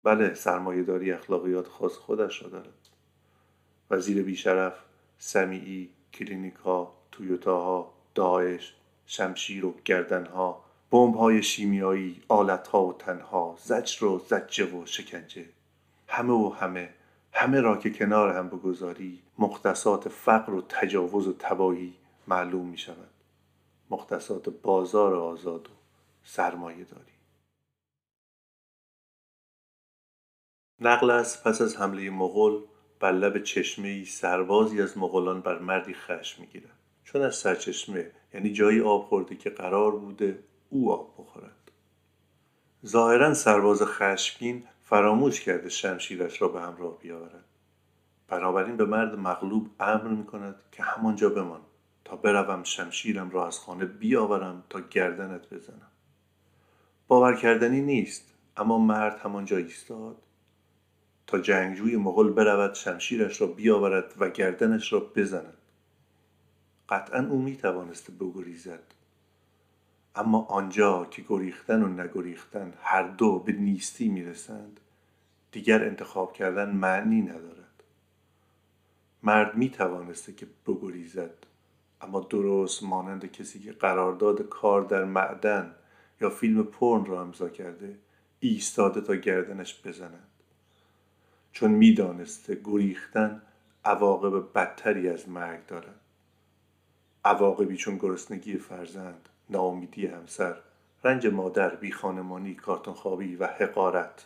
[0.04, 2.85] بله سرمایهداری اخلاقیات خاص خودش را دارد.
[3.90, 4.74] وزیر بیشرف
[5.18, 14.78] سمیعی کلینیکا تویوتاها داعش شمشیر و گردنها بمب‌های شیمیایی آلتها و تنها زجر و زجه
[14.78, 15.46] و شکنجه.
[16.08, 16.94] همه و همه
[17.32, 21.94] همه را که کنار هم بگذاری مختصات فقر و تجاوز و تباهی
[22.28, 23.10] معلوم می شود
[23.90, 25.74] مختصات بازار آزاد و
[26.24, 27.12] سرمایه داری.
[30.80, 32.62] نقل است پس از حمله مغول
[33.06, 36.80] بر لب چشمه ای سربازی از مغولان بر مردی خشم می‌گیرد.
[37.04, 40.40] چون از سرچشمه یعنی جایی آب خورده که قرار بوده
[40.70, 41.72] او آب بخورد.
[42.86, 47.46] ظاهرا سرباز خشمگین فراموش کرده شمشیرش را به همراه بیاورد.
[48.28, 51.62] بنابراین به مرد مغلوب امر می کند که همانجا بمان
[52.06, 55.92] تا بروم شمشیرم را از خانه بیاورم تا گردنت بزنم.
[57.08, 60.18] باور کردنی نیست اما مرد همانجا ایستاد
[61.28, 65.58] تا جنگجوی مغول برود شمشیرش را بیاورد و گردنش را بزند.
[66.90, 68.84] قطعا او می توانسته بگریزد.
[70.16, 74.80] اما آنجا که گریختن و نگریختن هر دو به نیستی می‌رسند
[75.52, 77.84] دیگر انتخاب کردن معنی ندارد.
[79.24, 81.46] مرد می توانسته که بگریزد
[82.02, 85.76] اما درست مانند کسی که قرارداد کار در معدن
[86.22, 87.98] یا فیلم پرن را امضا کرده
[88.40, 90.35] ایستاده تا گردنش بزند.
[91.56, 93.42] چون می‌دانسته گریختن
[93.86, 96.00] عواقب بدتری از مرگ دارد.
[97.26, 100.56] عواقبی چون گرسنگی فرزند ناامیدی همسر
[101.04, 104.26] رنج مادر بی خانمانی کارتون خوابی و حقارت.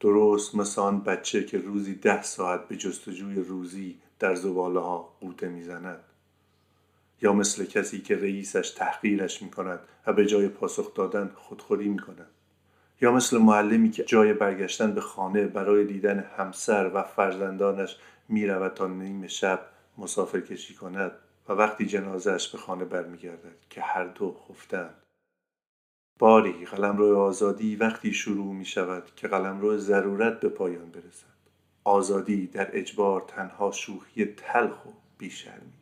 [0.00, 5.48] درست مثل آن بچه که روزی ده ساعت به جستجوی روزی در زباله ها قوطه
[5.48, 6.04] می‌زند.
[7.22, 11.98] یا مثل کسی که رئیسش تحقیرش می کند و به جای پاسخ دادن خودخوری می
[11.98, 12.30] کند
[13.00, 17.96] یا مثل معلمی که جای برگشتن به خانه برای دیدن همسر و فرزندانش
[18.28, 19.60] می رود تا نیم شب
[19.98, 21.12] مسافر کشی کند
[21.48, 24.94] و وقتی جنازهش به خانه برمیگردد که هر دو خفتند.
[26.18, 31.38] باری قلمرو آزادی وقتی شروع می شود که قلمرو ضرورت به پایان برسد.
[31.84, 35.77] آزادی در اجبار تنها شوخی تلخ و بیشرمی.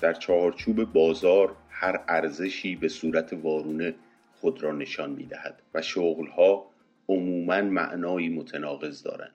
[0.00, 3.94] در چهارچوب بازار هر ارزشی به صورت وارونه
[4.40, 6.70] خود را نشان می دهد و شغلها
[7.08, 9.34] عموما معنایی متناقض دارند.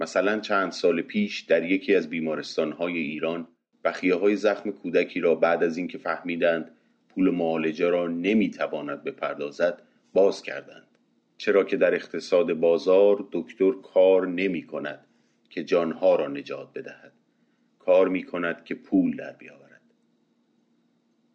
[0.00, 3.48] مثلا چند سال پیش در یکی از بیمارستانهای ایران
[3.84, 6.70] بخیه های زخم کودکی را بعد از اینکه فهمیدند
[7.08, 10.86] پول معالجه را نمی‌تواند بپردازد باز کردند.
[11.36, 15.06] چرا که در اقتصاد بازار دکتر کار نمی کند
[15.50, 17.12] که جانها را نجات بدهد.
[17.78, 19.57] کار می کند که پول در بیاورد.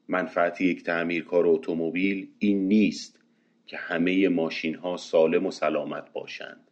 [0.07, 3.19] منفعت یک تعمیرکار اتومبیل این نیست
[3.65, 6.71] که همه ماشین ها سالم و سلامت باشند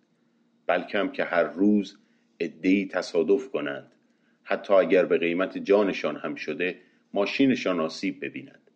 [0.67, 1.97] بلکه که هر روز
[2.39, 3.91] عدهای تصادف کنند.
[4.43, 6.81] حتی اگر به قیمت جانشان هم شده
[7.13, 8.71] ماشینشان آسیب ببیند.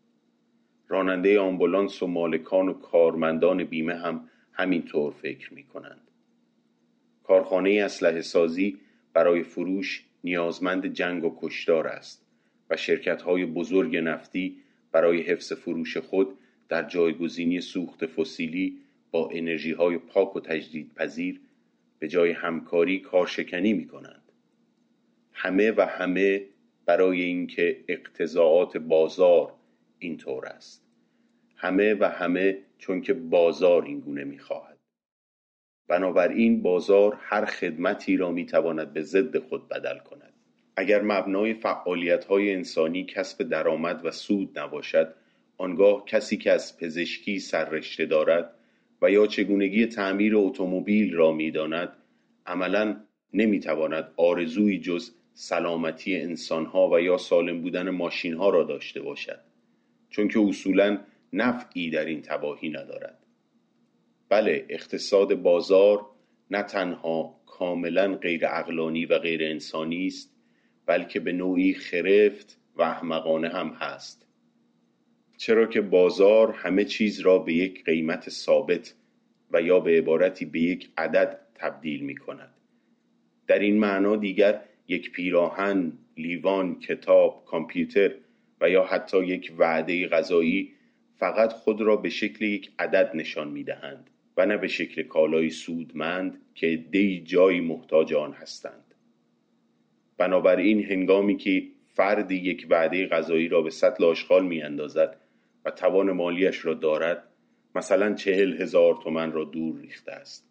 [0.87, 6.11] راننده آمبولانس و مالکان و کارمندان بیمه هم همینطور فکر می کنند
[7.23, 8.77] کارخانه اسلحه سازی
[9.13, 12.24] برای فروش نیازمند جنگ و کشتار است.
[12.69, 14.57] و شرکت های بزرگ نفتی
[14.91, 16.37] برای حفظ فروش خود
[16.69, 18.77] در جایگزینی سوخت فسیلی
[19.11, 21.41] با انرژی های پاک و تجدیدپذیر
[21.99, 24.31] به جای همکاری کارشکنی می کنند
[25.33, 26.45] همه و همه
[26.85, 29.53] برای اینکه اقتضاعات بازار
[29.99, 30.85] اینطور است.
[31.55, 34.77] همه و همه چون که بازار این گونه می خواهد
[35.87, 40.33] بنابراین بازار هر خدمتی را می تواند به ضد خود بدل کند.
[40.77, 45.13] اگر مبنای فعالیت های انسانی کسب درآمد و سود نباشد
[45.57, 48.55] آنگاه کسی که از پزشکی سررشته دارد
[49.01, 51.89] و یا چگونگی تعمیر اتومبیل را می‌داند
[52.45, 52.97] عملا
[53.33, 59.39] نمی‌تواند آرزوی جز سلامتی انسانها و یا سالم بودن ماشینها را داشته باشد
[60.09, 60.99] چون که اصولا
[61.33, 63.19] نفعی در این تباهی ندارد.
[64.29, 66.05] بله اقتصاد بازار
[66.51, 70.34] نه تنها کاملا غیر اقلانی و غیر انسانی است
[70.85, 74.27] بلکه به نوعی خرفت و احمقانه هم هست.
[75.37, 78.93] چرا که بازار همه چیز را به یک قیمت ثابت
[79.51, 82.53] و یا به عبارتی به یک عدد تبدیل می کند.
[83.47, 88.11] در این معنا دیگر یک پیراهن، لیوان، کتاب، کامپیوتر
[88.61, 90.71] و یا حتی یک وعده غذایی
[91.17, 95.49] فقط خود را به شکل یک عدد نشان می دهند و نه به شکل کالای
[95.49, 98.84] سودمند که دی جایی محتاج آن هستند.
[100.17, 105.17] بنابراین هنگامی که فردی یک وعده غذایی را به سطل آشغال می اندازد
[105.65, 107.23] و توان مالیش را دارد
[107.75, 110.49] مثلا چهل هزار تومن را دور ریخته است.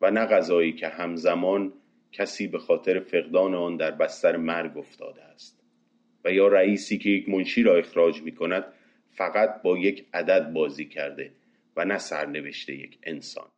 [0.00, 1.72] و نه غذایی که همزمان
[2.12, 5.62] کسی به خاطر فقدان آن در بستر مرگ افتاده است.
[6.24, 8.64] و یا رئیسی که یک منشی را اخراج می کند
[9.10, 11.32] فقط با یک عدد بازی کرده
[11.76, 13.48] و نه سرنوشته یک انسان.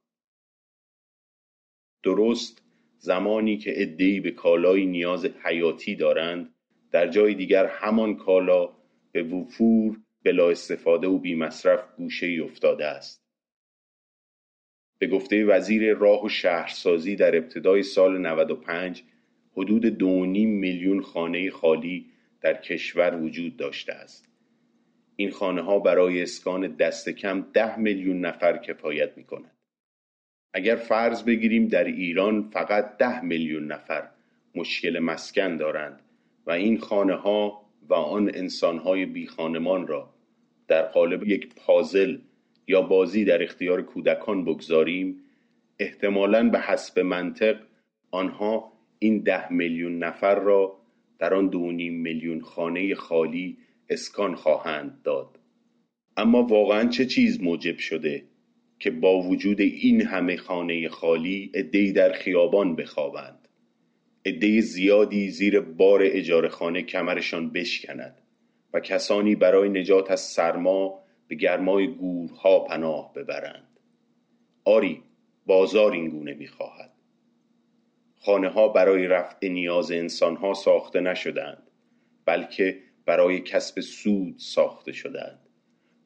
[2.02, 2.63] درست
[3.04, 6.54] زمانی که ادهی به کالای نیاز حیاتی دارند
[6.92, 8.68] در جای دیگر همان کالا
[9.12, 13.24] به وفور بلا استفاده و بی مصرف گوشه ای افتاده است.
[14.98, 19.02] به گفته وزیر راه و شهرسازی در ابتدای سال 95
[19.52, 22.06] حدود دو میلیون خانه خالی
[22.40, 24.28] در کشور وجود داشته است.
[25.16, 29.53] این خانه ها برای اسکان دست کم ده میلیون نفر کفایت می کند
[30.54, 34.08] اگر فرض بگیریم در ایران فقط ده میلیون نفر
[34.54, 36.00] مشکل مسکن دارند
[36.46, 40.14] و این خانه ها و آن انسان های بی خانمان را
[40.68, 42.18] در قالب یک پازل
[42.68, 45.20] یا بازی در اختیار کودکان بگذاریم
[45.78, 47.56] احتمالا به حسب منطق
[48.10, 50.76] آنها این ده میلیون نفر را
[51.18, 53.56] در آن دو میلیون خانه خالی
[53.88, 55.38] اسکان خواهند داد.
[56.16, 58.24] اما واقعا چه چیز موجب شده؟
[58.84, 63.48] که با وجود این همه خانه خالی عدهای در خیابان بخوابند.
[64.26, 68.22] عده زیادی زیر بار اجاره خانه کمرشان بشکند
[68.74, 73.80] و کسانی برای نجات از سرما به گرمای گورها پناه ببرند.
[74.64, 75.02] آری
[75.46, 76.92] بازار این گونه می‌خواهد.
[78.16, 81.70] خانه ها برای رفع نیاز انسان ها ساخته نشدند
[82.24, 85.48] بلکه برای کسب سود ساخته شدند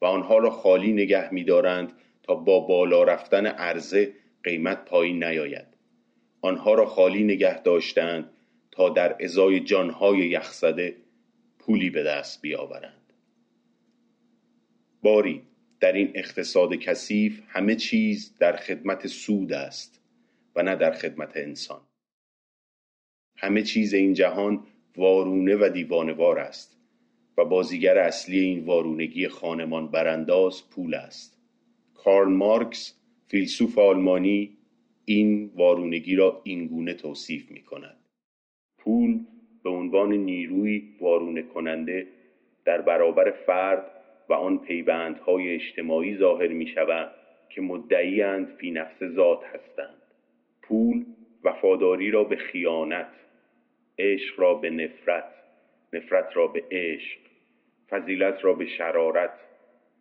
[0.00, 1.92] و آنها را خالی نگه میدارند
[2.28, 4.14] تا با بالا رفتن عرضه
[4.44, 5.66] قیمت پایین نیاید.
[6.40, 8.30] آنها را خالی نگه داشتند
[8.70, 10.96] تا در ازای جانهای یخزده
[11.58, 13.12] پولی به دست بیاورند.
[15.02, 15.42] باری
[15.80, 20.00] در این اقتصاد کثیف همه چیز در خدمت سود است
[20.56, 21.80] و نه در خدمت انسان.
[23.36, 24.66] همه چیز این جهان
[24.96, 26.76] وارونه و دیوانوار است
[27.38, 31.37] و بازیگر اصلی این وارونگی خانمان برانداز پول است.
[32.08, 33.00] کارل مارکس
[33.30, 34.56] فیلسوف آلمانی
[35.04, 37.96] این وارونگی را اینگونه توصیف می کند
[38.78, 39.20] پول
[39.64, 42.06] به عنوان نیروی وارونه کننده
[42.64, 43.90] در برابر فرد
[44.28, 47.10] و آن پیوندهای اجتماعی ظاهر می شود
[47.48, 50.02] که مدعیاند فی نفس ذات هستند.
[50.62, 51.04] پول
[51.44, 53.12] وفاداری را به خیانت
[53.98, 55.34] عشق را به نفرت
[55.92, 57.18] نفرت را به عشق
[57.90, 59.34] فضیلت را به شرارت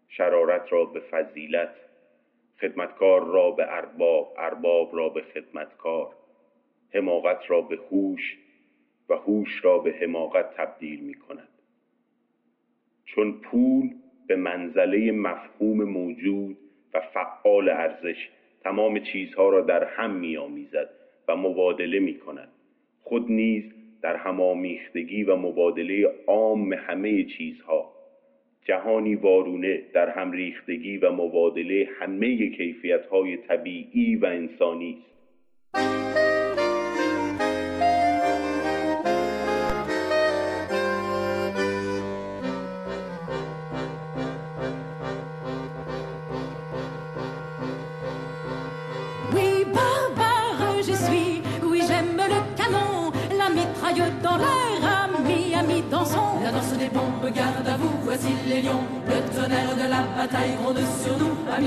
[0.09, 1.86] شرارت را به فضیلت
[2.61, 6.13] خدمتکار را به ارباب ارباب را به خدمتکار
[6.93, 8.37] حماقت را به هوش
[9.09, 11.47] و هوش را به حماقت تبدیل می کند
[13.05, 13.89] چون پول
[14.27, 16.57] به منزله مفهوم موجود
[16.93, 18.29] و فعال ارزش
[18.61, 20.89] تمام چیزها را در هم می آمیزد
[21.27, 22.49] و مبادله می کند
[23.01, 23.63] خود نیز
[24.01, 27.96] در همامیختگی و مبادله عام همه چیزها
[28.67, 35.16] جهانی وارونه در هم ریختگی و مبادله همه کیفیت های طبیعی و انسانی است.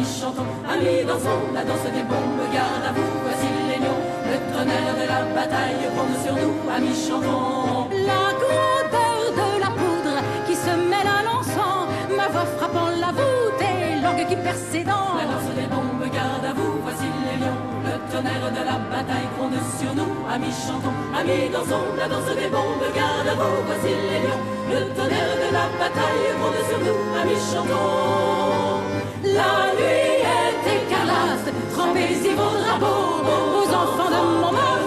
[0.00, 1.52] Amis, chantons, amis, dansons.
[1.52, 4.00] La danse des bombes, garde à vous, voici les lions.
[4.32, 6.56] Le tonnerre de la bataille gronde sur nous.
[6.72, 7.84] Amis, chantons.
[8.08, 11.84] La grandeur de la poudre qui se mêle à l'encens.
[12.16, 15.20] Ma voix frappant la voûte et l'orgue qui dents.
[15.20, 17.60] La danse des bombes, garde à vous, voici les lions.
[17.84, 20.12] Le tonnerre de la bataille gronde sur nous.
[20.32, 21.92] Amis, chantons, amis, dansons.
[22.00, 24.42] La danse des bombes, garde à vous, voici les lions.
[24.72, 27.00] Le tonnerre de la bataille gronde sur nous.
[27.20, 28.79] Amis, chantons.
[29.22, 33.20] La nuit est écarlate, trempez-y vos drapeaux.
[33.58, 34.79] Aux enfants de Montmartre, la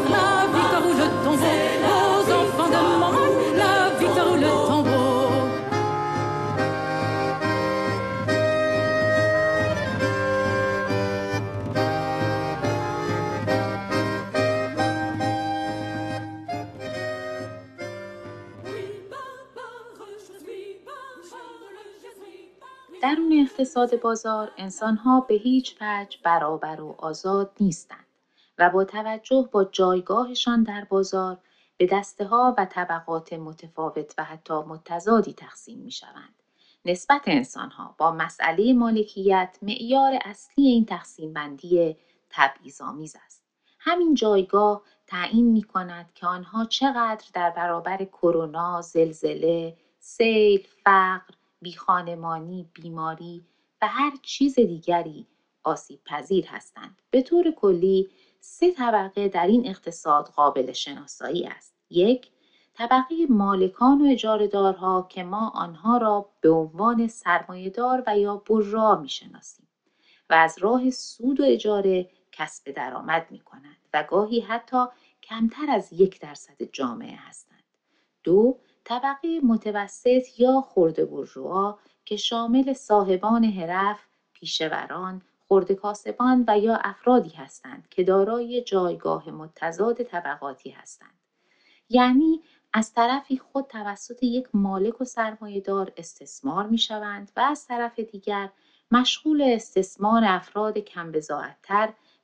[23.63, 28.05] اقتصاد بازار انسانها به هیچ وجه برابر و آزاد نیستند
[28.57, 31.37] و با توجه با جایگاهشان در بازار
[31.77, 36.43] به دسته ها و طبقات متفاوت و حتی متضادی تقسیم می شوند.
[36.85, 41.97] نسبت انسانها با مسئله مالکیت معیار اصلی این تقسیم بندی
[42.29, 43.43] تبعیض‌آمیز است.
[43.79, 52.69] همین جایگاه تعیین می کند که آنها چقدر در برابر کرونا، زلزله، سیل، فقر، بیخانمانی،
[52.73, 53.45] بیماری
[53.83, 55.27] و هر چیز دیگری
[55.63, 57.01] آسیب پذیر هستند.
[57.11, 58.09] به طور کلی
[58.39, 61.75] سه طبقه در این اقتصاد قابل شناسایی است.
[61.89, 62.27] یک،
[62.73, 69.67] طبقه مالکان و اجارهدارها که ما آنها را به عنوان سرمایهدار و یا برجا می‌شناسیم
[70.29, 74.85] و از راه سود و اجاره کسب درآمد می کنند و گاهی حتی
[75.23, 77.63] کمتر از یک درصد جامعه هستند.
[78.23, 83.99] دو، طبقه متوسط یا خرده برجوها که شامل صاحبان حرف،
[84.33, 91.19] پیشوران، خرده کاسبان و یا افرادی هستند که دارای جایگاه متضاد طبقاتی هستند.
[91.89, 92.41] یعنی
[92.73, 98.49] از طرفی خود توسط یک مالک و سرمایهدار استثمار می شوند و از طرف دیگر
[98.91, 101.11] مشغول استثمار افراد کم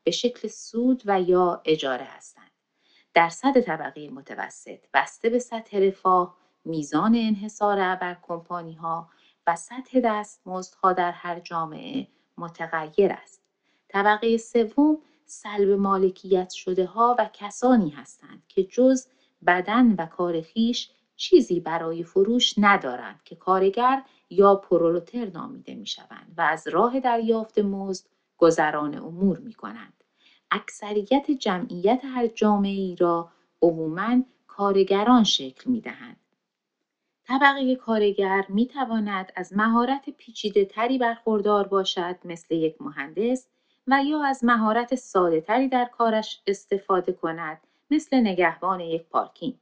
[0.03, 2.51] به شکل سود و یا اجاره هستند.
[3.13, 9.09] درصد طبقه متوسط بسته به سطح رفاه، میزان انحصار بر کمپانی ها
[9.49, 13.41] و سطح دستمزدها در هر جامعه متغیر است.
[13.87, 19.07] طبقه سوم سلب مالکیت شده ها و کسانی هستند که جز
[19.47, 26.33] بدن و کار خیش چیزی برای فروش ندارند که کارگر یا پرولوتر نامیده می شوند
[26.37, 28.05] و از راه دریافت مزد
[28.37, 30.03] گذران امور می کنند.
[30.51, 33.29] اکثریت جمعیت هر جامعه ای را
[33.61, 36.17] عموماً کارگران شکل می دهند.
[37.29, 43.47] طبقه کارگر می تواند از مهارت پیچیده تری برخوردار باشد مثل یک مهندس
[43.87, 47.61] و یا از مهارت ساده تری در کارش استفاده کند
[47.91, 49.55] مثل نگهبان یک پارکینگ.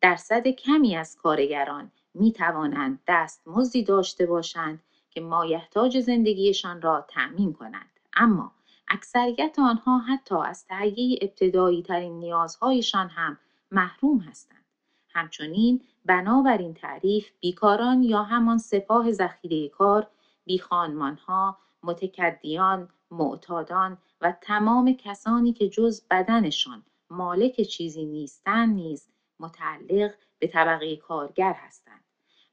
[0.00, 4.80] درصد کمی از کارگران می توانند دستمزدی داشته باشند
[5.10, 7.90] که مایحتاج زندگیشان را تأمین کنند.
[8.16, 8.52] اما
[8.88, 13.38] اکثریت آنها حتی از تهیه ابتدایی ترین نیازهایشان هم
[13.70, 14.64] محروم هستند.
[15.12, 20.06] همچنین بنابر تعریف بیکاران یا همان سپاه ذخیره کار
[20.44, 29.08] بیخانمانها متکدیان معتادان و تمام کسانی که جز بدنشان مالک چیزی نیستند نیز
[29.40, 32.04] متعلق به طبقه کارگر هستند.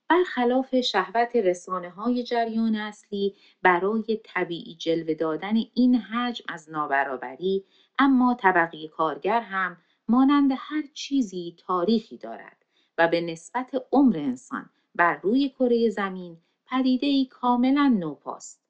[0.10, 7.66] برخلاف شهوت رسانه های جریان اصلی برای طبیعی جلوه دادن این حجم از نابرابری
[8.00, 9.78] اما طبقه کارگر هم
[10.08, 12.66] مانند هر چیزی تاریخی دارد.
[12.98, 18.62] و به نسبت عمر انسان بر روی کره زمین پدیده ای کاملا نوپاست.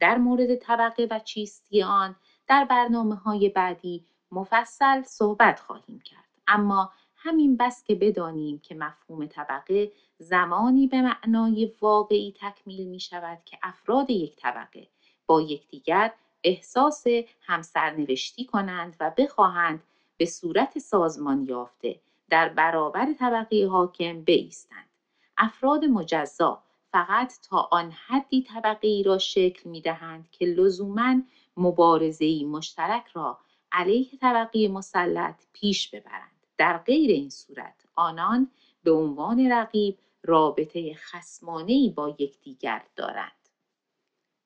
[0.00, 2.16] در مورد طبقه و چیستی آن
[2.46, 6.24] در برنامه های بعدی مفصل صحبت خواهیم کرد.
[6.46, 13.38] اما همین بس که بدانیم که مفهوم طبقه زمانی به معنای واقعی تکمیل می شود
[13.44, 14.88] که افراد یک طبقه
[15.26, 16.12] با یکدیگر
[16.44, 17.04] احساس
[17.42, 19.82] همسرنوشتی کنند و بخواهند
[20.16, 22.00] به صورت سازمان یافته
[22.30, 24.90] در برابر طبقه حاکم بایستند.
[25.38, 26.62] افراد مجزا
[26.92, 31.22] فقط تا آن حدی طبقه ای را شکل می دهند که لزوما
[31.56, 33.38] مبارزه مشترک را
[33.72, 36.46] علیه طبقه مسلط پیش ببرند.
[36.58, 38.50] در غیر این صورت آنان
[38.82, 43.32] به عنوان رقیب رابطه خسمانه با یکدیگر دارند.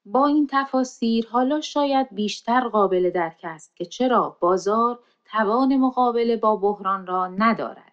[0.04, 4.98] با این تفاسیر حالا شاید بیشتر قابل درک است که چرا بازار
[5.32, 7.92] توان مقابله با بحران را ندارد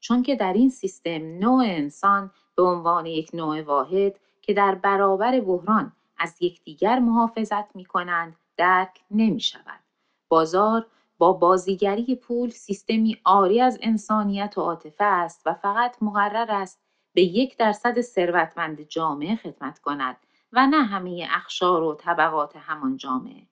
[0.00, 5.40] چون که در این سیستم نوع انسان به عنوان یک نوع واحد که در برابر
[5.40, 9.80] بحران از یکدیگر محافظت می کنند درک نمی شود.
[10.28, 10.86] بازار
[11.18, 16.80] با بازیگری پول سیستمی آری از انسانیت و عاطفه است و فقط مقرر است
[17.12, 20.16] به یک درصد ثروتمند جامعه خدمت کند
[20.52, 23.42] و نه همه اخشار و طبقات همان جامعه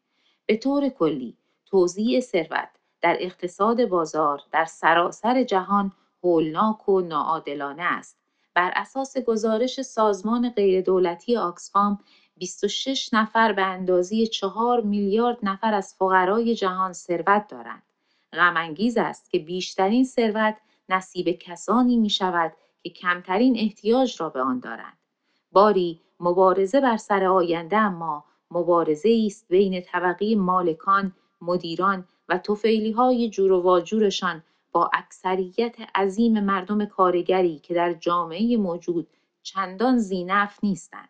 [0.46, 2.68] به طور کلی توزیع ثروت
[3.06, 5.92] در اقتصاد بازار در سراسر جهان
[6.24, 8.18] هولناک و ناعادلانه است
[8.54, 11.98] بر اساس گزارش سازمان غیردولتی آکسفام
[12.36, 17.82] 26 نفر به اندازه 4 میلیارد نفر از فقرای جهان ثروت دارند.
[18.32, 20.56] غمانگیز است که بیشترین ثروت
[20.88, 22.52] نصیب کسانی می شود
[22.82, 24.98] که کمترین احتیاج را به آن دارند.
[25.52, 33.30] باری مبارزه بر سر آینده اما مبارزه است بین طبقه مالکان، مدیران و توفیلی های
[33.30, 39.06] جور و واجورشان با اکثریت عظیم مردم کارگری که در جامعه موجود
[39.42, 41.08] چندان زینف نیستند.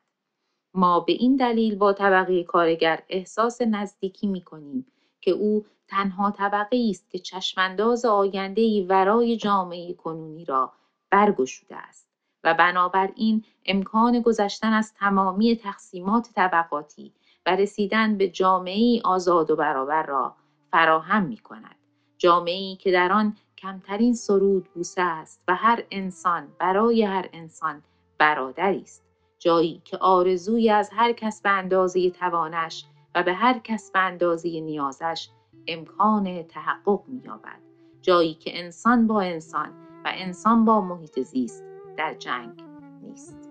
[0.74, 4.86] ما به این دلیل با طبقه کارگر احساس نزدیکی می کنیم
[5.20, 10.72] که او تنها طبقه است که چشمانداز آینده ورای جامعه کنونی را
[11.10, 12.08] برگشوده است
[12.44, 17.12] و بنابراین امکان گذشتن از تمامی تقسیمات طبقاتی
[17.46, 20.36] و رسیدن به جامعه آزاد و برابر را
[20.70, 21.76] فراهم می کند.
[22.18, 27.82] جامعه که در آن کمترین سرود بوسه است و هر انسان برای هر انسان
[28.18, 29.04] برادری است.
[29.38, 34.60] جایی که آرزوی از هر کس به اندازه توانش و به هر کس به اندازه
[34.60, 35.28] نیازش
[35.66, 37.60] امکان تحقق می‌یابد.
[38.02, 39.68] جایی که انسان با انسان
[40.04, 41.64] و انسان با محیط زیست
[41.96, 42.62] در جنگ
[43.02, 43.45] نیست.